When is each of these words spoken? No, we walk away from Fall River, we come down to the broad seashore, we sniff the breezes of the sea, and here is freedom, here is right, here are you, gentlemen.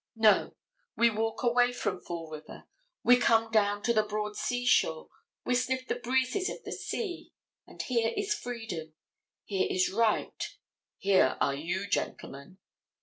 No, 0.15 0.55
we 0.97 1.11
walk 1.11 1.43
away 1.43 1.71
from 1.71 2.01
Fall 2.01 2.27
River, 2.31 2.67
we 3.03 3.17
come 3.17 3.51
down 3.51 3.83
to 3.83 3.93
the 3.93 4.01
broad 4.01 4.35
seashore, 4.35 5.09
we 5.45 5.53
sniff 5.53 5.87
the 5.87 5.93
breezes 5.93 6.49
of 6.49 6.63
the 6.63 6.71
sea, 6.71 7.33
and 7.67 7.79
here 7.83 8.11
is 8.17 8.33
freedom, 8.33 8.95
here 9.45 9.67
is 9.69 9.91
right, 9.93 10.57
here 10.97 11.37
are 11.39 11.53
you, 11.53 11.87
gentlemen. 11.87 12.57